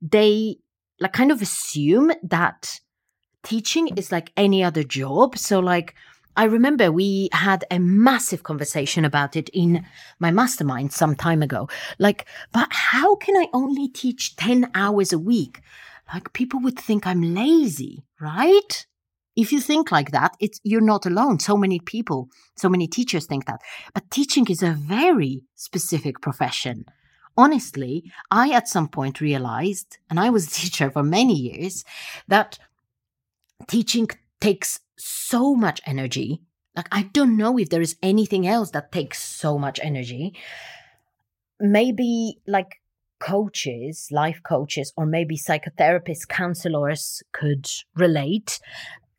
They 0.00 0.56
like 1.00 1.12
kind 1.12 1.30
of 1.30 1.42
assume 1.42 2.12
that 2.22 2.80
teaching 3.42 3.88
is 3.96 4.12
like 4.12 4.32
any 4.36 4.62
other 4.64 4.82
job. 4.82 5.36
So, 5.38 5.60
like, 5.60 5.94
I 6.36 6.44
remember 6.44 6.90
we 6.90 7.28
had 7.32 7.64
a 7.70 7.78
massive 7.78 8.42
conversation 8.42 9.04
about 9.04 9.36
it 9.36 9.50
in 9.50 9.84
my 10.18 10.30
mastermind 10.30 10.92
some 10.92 11.14
time 11.14 11.42
ago. 11.42 11.68
Like, 11.98 12.26
but 12.52 12.68
how 12.70 13.16
can 13.16 13.36
I 13.36 13.48
only 13.52 13.88
teach 13.88 14.36
10 14.36 14.70
hours 14.74 15.12
a 15.12 15.18
week? 15.18 15.60
Like, 16.12 16.32
people 16.32 16.60
would 16.60 16.78
think 16.78 17.06
I'm 17.06 17.34
lazy, 17.34 18.04
right? 18.20 18.86
If 19.36 19.52
you 19.52 19.60
think 19.60 19.90
like 19.90 20.10
that, 20.12 20.36
it's 20.40 20.60
you're 20.62 20.80
not 20.80 21.06
alone. 21.06 21.38
So 21.38 21.56
many 21.56 21.80
people, 21.80 22.28
so 22.56 22.68
many 22.68 22.86
teachers 22.86 23.26
think 23.26 23.46
that. 23.46 23.60
But 23.94 24.10
teaching 24.10 24.46
is 24.48 24.62
a 24.62 24.72
very 24.72 25.42
specific 25.54 26.20
profession. 26.20 26.86
Honestly, 27.36 28.10
I 28.30 28.50
at 28.52 28.68
some 28.68 28.88
point 28.88 29.20
realized, 29.20 29.98
and 30.10 30.20
I 30.20 30.30
was 30.30 30.46
a 30.46 30.50
teacher 30.60 30.90
for 30.90 31.02
many 31.02 31.34
years, 31.34 31.84
that 32.28 32.58
teaching 33.68 34.08
takes 34.40 34.80
so 34.98 35.54
much 35.54 35.80
energy. 35.86 36.42
Like, 36.76 36.88
I 36.90 37.02
don't 37.12 37.36
know 37.36 37.58
if 37.58 37.68
there 37.68 37.80
is 37.80 37.96
anything 38.02 38.46
else 38.46 38.70
that 38.70 38.92
takes 38.92 39.22
so 39.22 39.58
much 39.58 39.78
energy. 39.82 40.34
Maybe 41.60 42.38
like 42.46 42.80
coaches, 43.20 44.08
life 44.10 44.40
coaches, 44.42 44.92
or 44.96 45.06
maybe 45.06 45.36
psychotherapists, 45.36 46.26
counselors 46.28 47.22
could 47.32 47.66
relate. 47.94 48.58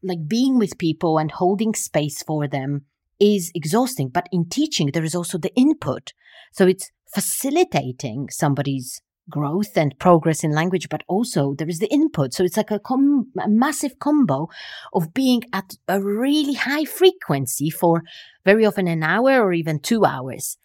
Like 0.01 0.27
being 0.27 0.57
with 0.57 0.77
people 0.77 1.17
and 1.17 1.31
holding 1.31 1.73
space 1.73 2.21
for 2.23 2.47
them 2.47 2.85
is 3.19 3.51
exhausting. 3.55 4.09
But 4.09 4.27
in 4.31 4.49
teaching, 4.49 4.91
there 4.91 5.05
is 5.05 5.15
also 5.15 5.37
the 5.37 5.53
input. 5.55 6.13
So 6.51 6.67
it's 6.67 6.91
facilitating 7.13 8.29
somebody's 8.29 9.01
growth 9.29 9.77
and 9.77 9.97
progress 9.99 10.43
in 10.43 10.51
language, 10.51 10.89
but 10.89 11.03
also 11.07 11.53
there 11.55 11.69
is 11.69 11.79
the 11.79 11.91
input. 11.91 12.33
So 12.33 12.43
it's 12.43 12.57
like 12.57 12.71
a, 12.71 12.79
com- 12.79 13.31
a 13.41 13.47
massive 13.47 13.99
combo 13.99 14.49
of 14.93 15.13
being 15.13 15.43
at 15.53 15.75
a 15.87 16.01
really 16.01 16.53
high 16.53 16.85
frequency 16.85 17.69
for 17.69 18.03
very 18.45 18.65
often 18.65 18.87
an 18.87 19.03
hour 19.03 19.41
or 19.41 19.53
even 19.53 19.79
two 19.79 20.05
hours 20.05 20.57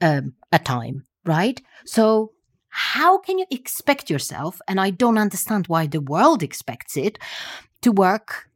um, 0.00 0.34
a 0.52 0.58
time, 0.58 1.04
right? 1.24 1.60
So 1.86 2.32
how 2.68 3.18
can 3.18 3.38
you 3.38 3.46
expect 3.50 4.10
yourself, 4.10 4.60
and 4.66 4.80
I 4.80 4.90
don't 4.90 5.16
understand 5.18 5.68
why 5.68 5.86
the 5.86 6.00
world 6.00 6.42
expects 6.42 6.96
it, 6.96 7.18
to 7.82 7.92
work 7.92 8.48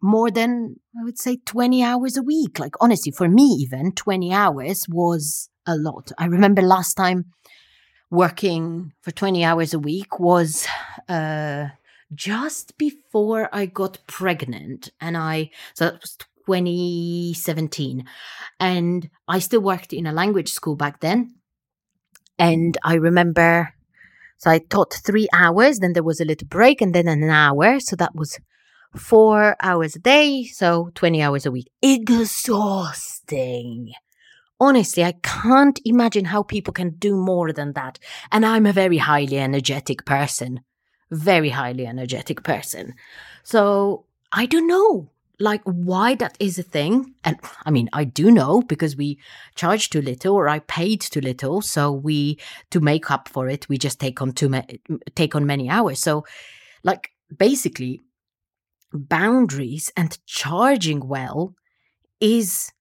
more 0.00 0.30
than, 0.30 0.76
I 0.98 1.04
would 1.04 1.18
say, 1.18 1.38
20 1.44 1.82
hours 1.82 2.16
a 2.16 2.22
week? 2.22 2.58
Like, 2.58 2.74
honestly, 2.80 3.12
for 3.12 3.28
me, 3.28 3.44
even 3.60 3.92
20 3.92 4.32
hours 4.32 4.86
was 4.88 5.50
a 5.66 5.76
lot. 5.76 6.10
I 6.16 6.24
remember 6.24 6.62
last 6.62 6.94
time 6.94 7.26
working 8.10 8.92
for 9.02 9.10
20 9.10 9.44
hours 9.44 9.74
a 9.74 9.78
week 9.78 10.18
was 10.20 10.66
uh, 11.08 11.68
just 12.14 12.78
before 12.78 13.48
I 13.52 13.66
got 13.66 13.98
pregnant. 14.06 14.90
And 15.00 15.16
I, 15.16 15.50
so 15.74 15.86
that 15.86 16.00
was 16.00 16.16
2017. 16.46 18.04
And 18.60 19.10
I 19.26 19.38
still 19.40 19.60
worked 19.60 19.92
in 19.92 20.06
a 20.06 20.12
language 20.12 20.52
school 20.52 20.76
back 20.76 21.00
then. 21.00 21.34
And 22.38 22.78
I 22.84 22.94
remember, 22.94 23.74
so 24.38 24.50
I 24.50 24.58
taught 24.58 24.92
three 24.92 25.28
hours, 25.32 25.78
then 25.78 25.94
there 25.94 26.02
was 26.02 26.20
a 26.20 26.24
little 26.24 26.48
break, 26.48 26.80
and 26.82 26.94
then 26.94 27.08
an 27.08 27.24
hour. 27.24 27.80
So 27.80 27.96
that 27.96 28.14
was 28.14 28.38
four 28.94 29.56
hours 29.62 29.96
a 29.96 30.00
day, 30.00 30.44
so 30.44 30.90
20 30.94 31.22
hours 31.22 31.46
a 31.46 31.50
week. 31.50 31.70
Exhausting 31.82 32.34
honestly, 34.60 35.04
I 35.04 35.12
can't 35.22 35.80
imagine 35.84 36.26
how 36.26 36.42
people 36.42 36.72
can 36.72 36.90
do 36.90 37.16
more 37.16 37.52
than 37.52 37.72
that. 37.72 37.98
And 38.32 38.44
I'm 38.44 38.66
a 38.66 38.72
very 38.72 38.98
highly 38.98 39.38
energetic 39.38 40.04
person, 40.04 40.60
very 41.10 41.50
highly 41.50 41.86
energetic 41.86 42.42
person. 42.42 42.94
So 43.42 44.04
I 44.32 44.46
don't 44.46 44.66
know 44.66 45.10
like 45.38 45.62
why 45.64 46.14
that 46.14 46.36
is 46.40 46.58
a 46.58 46.62
thing 46.62 47.14
and 47.22 47.36
i 47.66 47.70
mean 47.70 47.90
i 47.92 48.04
do 48.04 48.30
know 48.30 48.62
because 48.62 48.96
we 48.96 49.18
charge 49.54 49.90
too 49.90 50.00
little 50.00 50.34
or 50.34 50.48
i 50.48 50.58
paid 50.60 51.00
too 51.00 51.20
little 51.20 51.60
so 51.60 51.92
we 51.92 52.38
to 52.70 52.80
make 52.80 53.10
up 53.10 53.28
for 53.28 53.48
it 53.48 53.68
we 53.68 53.76
just 53.76 54.00
take 54.00 54.22
on 54.22 54.32
too 54.32 54.48
ma- 54.48 54.62
take 55.14 55.34
on 55.34 55.44
many 55.44 55.68
hours 55.68 56.00
so 56.00 56.24
like 56.84 57.10
basically 57.36 58.00
boundaries 58.92 59.92
and 59.96 60.18
charging 60.24 61.06
well 61.06 61.54
is 62.20 62.72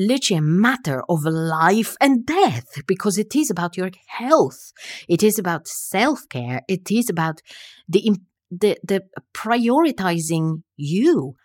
literally 0.00 0.38
a 0.38 0.42
matter 0.42 1.02
of 1.08 1.24
life 1.24 1.96
and 2.00 2.24
death 2.26 2.82
because 2.86 3.18
it 3.18 3.36
is 3.36 3.50
about 3.50 3.76
your 3.76 3.90
health. 4.06 4.72
It 5.08 5.22
is 5.22 5.38
about 5.38 5.68
self 5.68 6.28
care. 6.28 6.62
It 6.68 6.90
is 6.90 7.10
about 7.10 7.42
the, 7.88 8.16
the, 8.50 8.78
the 8.82 9.04
prioritizing 9.34 10.62
you. 10.76 11.36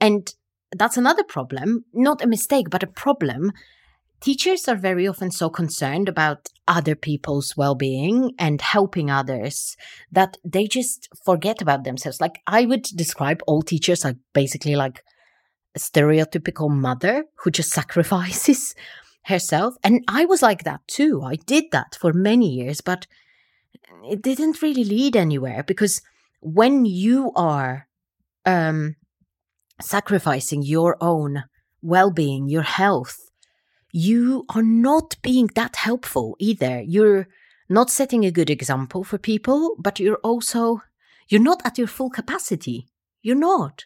And 0.00 0.32
that's 0.76 0.96
another 0.96 1.24
problem, 1.24 1.84
not 1.92 2.22
a 2.22 2.28
mistake, 2.28 2.66
but 2.70 2.82
a 2.82 2.88
problem. 2.88 3.52
Teachers 4.20 4.68
are 4.68 4.76
very 4.76 5.08
often 5.08 5.30
so 5.30 5.48
concerned 5.48 6.06
about 6.06 6.48
other 6.68 6.94
people's 6.94 7.56
well 7.56 7.74
being 7.74 8.32
and 8.38 8.60
helping 8.60 9.10
others 9.10 9.76
that 10.12 10.36
they 10.44 10.66
just 10.66 11.08
forget 11.24 11.62
about 11.62 11.84
themselves. 11.84 12.20
Like 12.20 12.40
I 12.46 12.66
would 12.66 12.82
describe 12.82 13.40
all 13.46 13.62
teachers 13.62 14.04
like 14.04 14.16
basically 14.34 14.76
like 14.76 15.02
stereotypical 15.78 16.70
mother 16.70 17.24
who 17.36 17.50
just 17.50 17.70
sacrifices 17.80 18.74
herself. 19.24 19.74
And 19.84 20.04
I 20.08 20.24
was 20.24 20.42
like 20.42 20.64
that 20.64 20.80
too. 20.86 21.22
I 21.22 21.36
did 21.36 21.64
that 21.72 21.96
for 22.00 22.12
many 22.12 22.48
years, 22.48 22.80
but 22.80 23.06
it 24.08 24.22
didn't 24.22 24.62
really 24.62 24.84
lead 24.84 25.16
anywhere 25.16 25.62
because 25.62 26.02
when 26.40 26.84
you 26.84 27.32
are 27.36 27.86
um, 28.46 28.96
sacrificing 29.80 30.62
your 30.62 30.96
own 31.00 31.44
well 31.82 32.10
being, 32.10 32.48
your 32.48 32.62
health, 32.62 33.30
you 33.92 34.46
are 34.54 34.62
not 34.62 35.16
being 35.22 35.48
that 35.54 35.76
helpful 35.76 36.36
either. 36.38 36.80
You're 36.80 37.28
not 37.68 37.90
setting 37.90 38.24
a 38.24 38.30
good 38.30 38.50
example 38.50 39.04
for 39.04 39.18
people, 39.18 39.76
but 39.78 40.00
you're 40.00 40.20
also 40.22 40.82
you're 41.28 41.40
not 41.40 41.62
at 41.64 41.78
your 41.78 41.86
full 41.86 42.10
capacity 42.10 42.88
you're 43.22 43.36
not. 43.36 43.84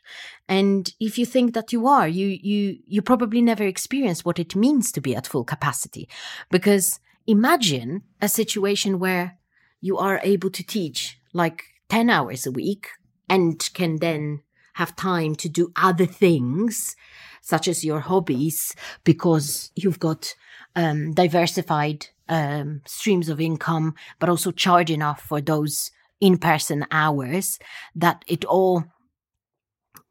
And 0.48 0.92
if 1.00 1.18
you 1.18 1.26
think 1.26 1.54
that 1.54 1.72
you 1.72 1.86
are, 1.86 2.06
you 2.06 2.26
you 2.26 2.78
you 2.86 3.02
probably 3.02 3.42
never 3.42 3.64
experienced 3.64 4.24
what 4.24 4.38
it 4.38 4.54
means 4.54 4.92
to 4.92 5.00
be 5.00 5.14
at 5.16 5.26
full 5.26 5.44
capacity. 5.44 6.08
Because 6.50 7.00
imagine 7.26 8.02
a 8.20 8.28
situation 8.28 8.98
where 8.98 9.38
you 9.80 9.98
are 9.98 10.20
able 10.22 10.50
to 10.50 10.62
teach 10.62 11.18
like 11.32 11.64
10 11.88 12.10
hours 12.10 12.46
a 12.46 12.52
week 12.52 12.88
and 13.28 13.68
can 13.74 13.96
then 13.96 14.40
have 14.74 14.96
time 14.96 15.34
to 15.36 15.48
do 15.48 15.72
other 15.76 16.06
things 16.06 16.96
such 17.40 17.68
as 17.68 17.84
your 17.84 18.00
hobbies 18.00 18.74
because 19.04 19.70
you've 19.76 19.98
got 19.98 20.34
um, 20.74 21.12
diversified 21.12 22.06
um, 22.28 22.80
streams 22.86 23.28
of 23.28 23.40
income, 23.40 23.94
but 24.18 24.28
also 24.28 24.50
charge 24.50 24.90
enough 24.90 25.20
for 25.20 25.40
those 25.40 25.90
in 26.20 26.38
person 26.38 26.86
hours 26.90 27.58
that 27.94 28.24
it 28.26 28.44
all 28.46 28.84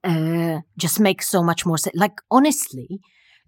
uh, 0.04 0.62
just 0.78 1.00
makes 1.00 1.30
so 1.30 1.44
much 1.44 1.66
more 1.66 1.78
sense. 1.78 1.96
Like, 1.96 2.20
honestly, 2.30 3.00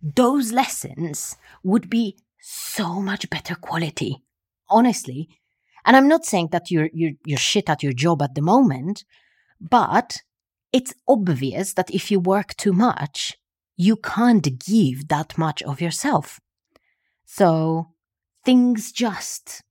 those 0.01 0.51
lessons 0.51 1.37
would 1.63 1.89
be 1.89 2.17
so 2.39 3.01
much 3.01 3.29
better 3.29 3.55
quality. 3.55 4.23
Honestly. 4.69 5.29
And 5.85 5.95
I'm 5.95 6.07
not 6.07 6.25
saying 6.25 6.49
that 6.51 6.71
you're, 6.71 6.89
you're, 6.93 7.13
you're 7.25 7.37
shit 7.37 7.69
at 7.69 7.83
your 7.83 7.93
job 7.93 8.21
at 8.21 8.33
the 8.33 8.41
moment, 8.41 9.03
but 9.61 10.17
it's 10.73 10.93
obvious 11.07 11.73
that 11.73 11.91
if 11.91 12.09
you 12.09 12.19
work 12.19 12.55
too 12.57 12.73
much, 12.73 13.37
you 13.77 13.95
can't 13.95 14.59
give 14.59 15.07
that 15.09 15.37
much 15.37 15.61
of 15.63 15.81
yourself. 15.81 16.39
So 17.25 17.89
things 18.43 18.91
just 18.91 19.61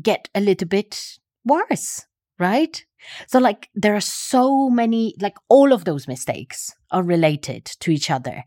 get 0.00 0.28
a 0.34 0.40
little 0.40 0.68
bit 0.68 1.18
worse, 1.44 2.06
right? 2.40 2.84
So, 3.26 3.38
like, 3.38 3.68
there 3.74 3.94
are 3.94 4.00
so 4.00 4.68
many, 4.68 5.14
like, 5.20 5.36
all 5.48 5.72
of 5.72 5.84
those 5.84 6.08
mistakes 6.08 6.74
are 6.90 7.02
related 7.02 7.64
to 7.80 7.90
each 7.90 8.10
other. 8.10 8.44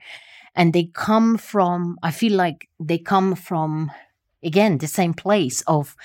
And 0.56 0.74
they 0.74 0.86
come 0.94 1.38
from, 1.38 1.98
I 2.04 2.12
feel 2.12 2.34
like 2.34 2.68
they 2.80 2.98
come 2.98 3.36
from, 3.36 3.92
again, 4.44 4.78
the 4.78 4.88
same 4.88 5.14
place 5.14 5.62
of 5.62 5.96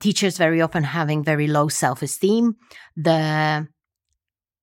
teachers 0.00 0.38
very 0.38 0.60
often 0.60 0.84
having 0.84 1.22
very 1.22 1.46
low 1.46 1.68
self 1.68 2.02
esteem, 2.02 2.56
the 2.96 3.68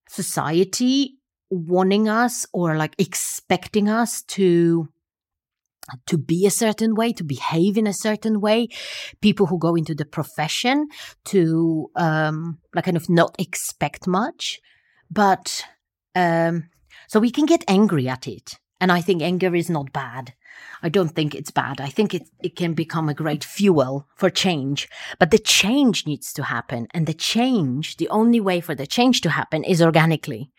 society 0.07 1.19
wanting 1.51 2.09
us 2.09 2.45
or 2.53 2.75
like 2.75 2.95
expecting 2.97 3.89
us 3.89 4.21
to 4.23 4.87
to 6.07 6.17
be 6.17 6.45
a 6.45 6.51
certain 6.51 6.95
way, 6.95 7.13
to 7.13 7.23
behave 7.23 7.77
in 7.77 7.87
a 7.87 7.93
certain 7.93 8.39
way. 8.39 8.67
People 9.21 9.47
who 9.47 9.59
go 9.59 9.75
into 9.75 9.95
the 9.95 10.05
profession 10.05 10.87
to 11.25 11.89
um, 11.95 12.59
like 12.73 12.85
kind 12.85 12.97
of 12.97 13.09
not 13.09 13.35
expect 13.39 14.07
much, 14.07 14.59
but 15.09 15.65
um, 16.15 16.69
so 17.07 17.19
we 17.19 17.31
can 17.31 17.45
get 17.45 17.63
angry 17.67 18.07
at 18.07 18.27
it. 18.27 18.59
And 18.81 18.91
I 18.91 19.01
think 19.01 19.21
anger 19.21 19.53
is 19.55 19.69
not 19.69 19.91
bad. 19.91 20.33
I 20.81 20.89
don't 20.89 21.09
think 21.09 21.35
it's 21.35 21.51
bad. 21.51 21.81
I 21.81 21.87
think 21.87 22.13
it, 22.13 22.29
it 22.41 22.55
can 22.55 22.73
become 22.73 23.09
a 23.09 23.13
great 23.13 23.43
fuel 23.43 24.07
for 24.15 24.29
change. 24.29 24.87
But 25.19 25.31
the 25.31 25.37
change 25.39 26.05
needs 26.05 26.31
to 26.33 26.43
happen. 26.43 26.87
And 26.93 27.05
the 27.05 27.13
change, 27.13 27.97
the 27.97 28.09
only 28.09 28.39
way 28.39 28.61
for 28.61 28.75
the 28.75 28.87
change 28.87 29.21
to 29.21 29.29
happen 29.29 29.63
is 29.63 29.81
organically. 29.81 30.51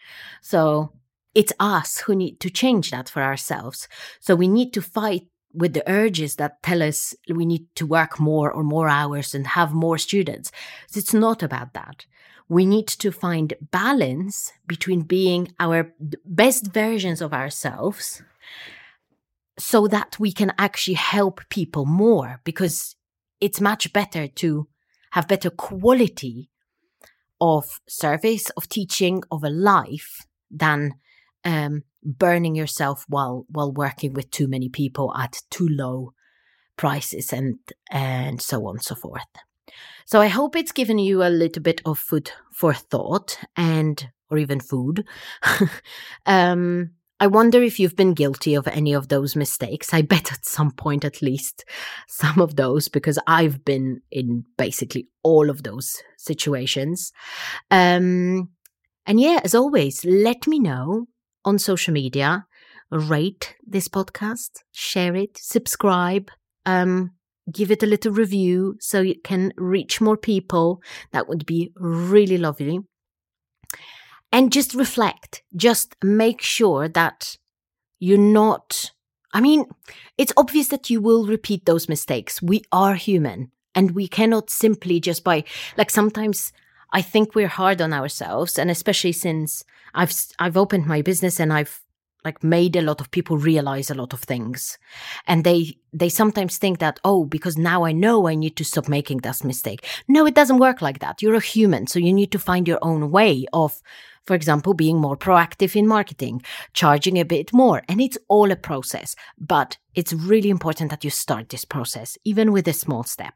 So 0.42 0.92
it's 1.34 1.52
us 1.60 1.98
who 1.98 2.14
need 2.14 2.40
to 2.40 2.50
change 2.50 2.90
that 2.90 3.08
for 3.08 3.22
ourselves. 3.22 3.88
So 4.20 4.34
we 4.34 4.48
need 4.48 4.72
to 4.74 4.82
fight 4.82 5.26
with 5.52 5.74
the 5.74 5.88
urges 5.90 6.36
that 6.36 6.62
tell 6.62 6.82
us 6.82 7.14
we 7.28 7.44
need 7.44 7.66
to 7.74 7.86
work 7.86 8.20
more 8.20 8.50
or 8.50 8.62
more 8.62 8.88
hours 8.88 9.34
and 9.34 9.46
have 9.46 9.72
more 9.72 9.98
students. 9.98 10.52
It's 10.94 11.14
not 11.14 11.42
about 11.42 11.74
that. 11.74 12.06
We 12.48 12.66
need 12.66 12.88
to 12.88 13.12
find 13.12 13.54
balance 13.70 14.52
between 14.66 15.02
being 15.02 15.54
our 15.60 15.92
best 16.24 16.72
versions 16.72 17.20
of 17.20 17.32
ourselves 17.32 18.22
so 19.58 19.86
that 19.88 20.18
we 20.18 20.32
can 20.32 20.52
actually 20.58 20.94
help 20.94 21.40
people 21.48 21.84
more 21.84 22.40
because 22.44 22.96
it's 23.40 23.60
much 23.60 23.92
better 23.92 24.26
to 24.26 24.66
have 25.12 25.28
better 25.28 25.50
quality 25.50 26.50
of 27.40 27.80
service, 27.88 28.50
of 28.50 28.68
teaching, 28.68 29.22
of 29.30 29.44
a 29.44 29.50
life 29.50 30.26
than 30.50 30.94
um, 31.44 31.84
burning 32.02 32.54
yourself 32.54 33.04
while 33.08 33.46
while 33.48 33.72
working 33.72 34.12
with 34.12 34.30
too 34.30 34.48
many 34.48 34.68
people 34.68 35.14
at 35.16 35.42
too 35.50 35.68
low 35.68 36.12
prices 36.76 37.32
and 37.32 37.58
and 37.90 38.40
so 38.40 38.66
on 38.66 38.76
and 38.76 38.84
so 38.84 38.94
forth. 38.94 39.22
So 40.06 40.20
I 40.20 40.28
hope 40.28 40.56
it's 40.56 40.72
given 40.72 40.98
you 40.98 41.22
a 41.22 41.30
little 41.30 41.62
bit 41.62 41.80
of 41.84 41.98
food 41.98 42.32
for 42.52 42.74
thought 42.74 43.38
and 43.56 44.10
or 44.30 44.38
even 44.38 44.60
food. 44.60 45.06
um, 46.26 46.90
I 47.22 47.26
wonder 47.26 47.62
if 47.62 47.78
you've 47.78 47.96
been 47.96 48.14
guilty 48.14 48.54
of 48.54 48.66
any 48.66 48.94
of 48.94 49.08
those 49.08 49.36
mistakes. 49.36 49.92
I 49.92 50.02
bet 50.14 50.32
at 50.32 50.46
some 50.46 50.70
point, 50.70 51.04
at 51.04 51.20
least, 51.20 51.64
some 52.08 52.40
of 52.40 52.56
those, 52.56 52.88
because 52.88 53.18
I've 53.26 53.64
been 53.64 54.00
in 54.10 54.44
basically 54.56 55.08
all 55.22 55.50
of 55.50 55.62
those 55.62 56.02
situations. 56.16 57.12
Um, 57.70 58.48
and 59.06 59.20
yeah, 59.20 59.40
as 59.44 59.54
always, 59.54 60.04
let 60.04 60.46
me 60.46 60.58
know 60.58 61.06
on 61.44 61.58
social 61.58 61.92
media, 61.92 62.46
rate 62.90 63.56
this 63.66 63.88
podcast, 63.88 64.50
share 64.72 65.14
it, 65.16 65.36
subscribe, 65.36 66.30
um, 66.66 67.12
give 67.52 67.70
it 67.70 67.82
a 67.82 67.86
little 67.86 68.12
review 68.12 68.76
so 68.80 69.02
it 69.02 69.24
can 69.24 69.52
reach 69.56 70.00
more 70.00 70.16
people. 70.16 70.80
That 71.12 71.28
would 71.28 71.46
be 71.46 71.72
really 71.76 72.38
lovely. 72.38 72.80
And 74.32 74.52
just 74.52 74.74
reflect, 74.74 75.42
just 75.56 75.96
make 76.02 76.40
sure 76.40 76.88
that 76.88 77.36
you're 77.98 78.18
not. 78.18 78.92
I 79.32 79.40
mean, 79.40 79.64
it's 80.18 80.32
obvious 80.36 80.68
that 80.68 80.90
you 80.90 81.00
will 81.00 81.26
repeat 81.26 81.64
those 81.66 81.88
mistakes. 81.88 82.42
We 82.42 82.62
are 82.72 82.94
human 82.94 83.50
and 83.74 83.92
we 83.92 84.08
cannot 84.08 84.50
simply 84.50 85.00
just 85.00 85.24
by, 85.24 85.44
like, 85.76 85.90
sometimes 85.90 86.52
I 86.92 87.02
think 87.02 87.34
we're 87.34 87.48
hard 87.48 87.80
on 87.80 87.92
ourselves, 87.92 88.58
and 88.58 88.70
especially 88.70 89.12
since 89.12 89.64
I've 89.94 90.14
I've 90.38 90.56
opened 90.56 90.86
my 90.86 91.02
business 91.02 91.40
and 91.40 91.52
I've 91.52 91.82
like 92.24 92.44
made 92.44 92.76
a 92.76 92.82
lot 92.82 93.00
of 93.00 93.10
people 93.10 93.38
realize 93.38 93.90
a 93.90 93.94
lot 93.94 94.12
of 94.12 94.20
things. 94.20 94.78
And 95.26 95.44
they 95.44 95.76
they 95.92 96.08
sometimes 96.08 96.58
think 96.58 96.78
that 96.78 97.00
oh 97.04 97.24
because 97.24 97.56
now 97.56 97.84
i 97.84 97.92
know 97.92 98.28
i 98.28 98.34
need 98.34 98.56
to 98.56 98.64
stop 98.64 98.88
making 98.88 99.18
that 99.18 99.44
mistake. 99.44 99.86
No 100.08 100.26
it 100.26 100.34
doesn't 100.34 100.58
work 100.58 100.82
like 100.82 100.98
that. 101.00 101.22
You're 101.22 101.34
a 101.34 101.40
human 101.40 101.86
so 101.86 101.98
you 101.98 102.12
need 102.12 102.32
to 102.32 102.38
find 102.38 102.68
your 102.68 102.78
own 102.82 103.10
way 103.10 103.46
of 103.52 103.80
for 104.24 104.34
example 104.34 104.74
being 104.74 104.98
more 105.00 105.16
proactive 105.16 105.74
in 105.74 105.86
marketing 105.86 106.42
charging 106.74 107.18
a 107.18 107.24
bit 107.24 107.52
more 107.52 107.82
and 107.88 108.00
it's 108.00 108.18
all 108.28 108.50
a 108.50 108.56
process. 108.56 109.16
But 109.38 109.78
it's 109.94 110.12
really 110.12 110.50
important 110.50 110.90
that 110.90 111.04
you 111.04 111.10
start 111.10 111.48
this 111.48 111.64
process 111.64 112.18
even 112.24 112.52
with 112.52 112.68
a 112.68 112.72
small 112.72 113.02
step 113.02 113.34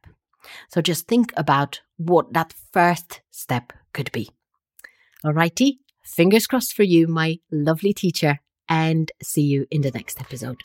so 0.69 0.81
just 0.81 1.07
think 1.07 1.33
about 1.37 1.81
what 1.97 2.33
that 2.33 2.55
first 2.73 3.21
step 3.31 3.73
could 3.93 4.11
be. 4.13 4.29
Alrighty, 5.25 5.79
fingers 6.05 6.47
crossed 6.47 6.75
for 6.75 6.83
you, 6.83 7.07
my 7.07 7.39
lovely 7.51 7.93
teacher, 7.93 8.41
and 8.69 9.11
see 9.23 9.43
you 9.43 9.67
in 9.71 9.83
the 9.83 9.91
next 9.91 10.21
episode. 10.21 10.61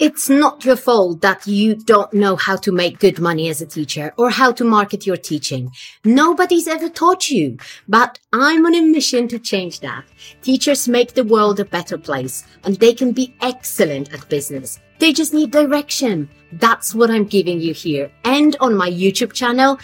It's 0.00 0.30
not 0.30 0.64
your 0.64 0.76
fault 0.76 1.20
that 1.20 1.46
you 1.46 1.74
don't 1.74 2.10
know 2.14 2.34
how 2.34 2.56
to 2.56 2.72
make 2.72 3.00
good 3.00 3.18
money 3.18 3.50
as 3.50 3.60
a 3.60 3.66
teacher 3.66 4.14
or 4.16 4.30
how 4.30 4.50
to 4.52 4.64
market 4.64 5.04
your 5.06 5.18
teaching. 5.18 5.72
Nobody's 6.06 6.66
ever 6.66 6.88
taught 6.88 7.28
you, 7.28 7.58
but 7.86 8.18
I'm 8.32 8.64
on 8.64 8.74
a 8.74 8.80
mission 8.80 9.28
to 9.28 9.38
change 9.38 9.80
that. 9.80 10.04
Teachers 10.40 10.88
make 10.88 11.12
the 11.12 11.24
world 11.24 11.60
a 11.60 11.66
better 11.66 11.98
place 11.98 12.46
and 12.64 12.76
they 12.76 12.94
can 12.94 13.12
be 13.12 13.34
excellent 13.42 14.10
at 14.14 14.26
business. 14.30 14.80
They 15.00 15.12
just 15.12 15.34
need 15.34 15.50
direction. 15.50 16.30
That's 16.52 16.94
what 16.94 17.10
I'm 17.10 17.26
giving 17.26 17.60
you 17.60 17.74
here 17.74 18.10
and 18.24 18.56
on 18.58 18.74
my 18.74 18.90
YouTube 18.90 19.34
channel 19.34 19.78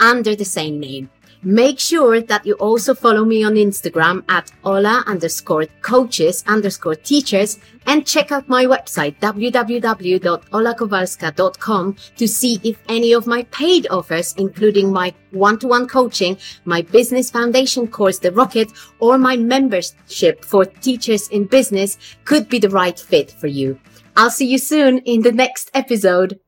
under 0.00 0.34
the 0.34 0.44
same 0.44 0.80
name. 0.80 1.08
Make 1.42 1.80
sure 1.80 2.20
that 2.20 2.44
you 2.44 2.52
also 2.54 2.94
follow 2.94 3.24
me 3.24 3.42
on 3.44 3.54
Instagram 3.54 4.24
at 4.28 4.52
Ola 4.62 5.02
underscore 5.06 5.64
coaches 5.80 6.44
underscore 6.46 6.96
teachers 6.96 7.58
and 7.86 8.06
check 8.06 8.30
out 8.30 8.46
my 8.46 8.66
website 8.66 9.18
www.olakowalska.com 9.20 11.96
to 12.16 12.28
see 12.28 12.60
if 12.62 12.78
any 12.90 13.14
of 13.14 13.26
my 13.26 13.44
paid 13.44 13.86
offers, 13.90 14.34
including 14.36 14.92
my 14.92 15.14
one-to-one 15.30 15.88
coaching, 15.88 16.36
my 16.66 16.82
business 16.82 17.30
foundation 17.30 17.88
course, 17.88 18.18
The 18.18 18.32
Rocket, 18.32 18.70
or 18.98 19.16
my 19.16 19.38
membership 19.38 20.44
for 20.44 20.66
teachers 20.66 21.26
in 21.28 21.46
business 21.46 21.96
could 22.26 22.50
be 22.50 22.58
the 22.58 22.68
right 22.68 23.00
fit 23.00 23.30
for 23.30 23.46
you. 23.46 23.80
I'll 24.14 24.28
see 24.28 24.46
you 24.46 24.58
soon 24.58 24.98
in 24.98 25.22
the 25.22 25.32
next 25.32 25.70
episode. 25.72 26.38